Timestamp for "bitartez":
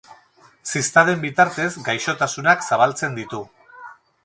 1.25-1.69